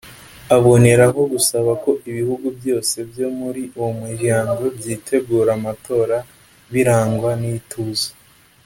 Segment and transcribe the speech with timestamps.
[0.57, 6.17] aboneraho gusaba ko ibihugu byose byo muri uwo muryango byitegura amatora
[6.71, 8.09] birangwa n’ituze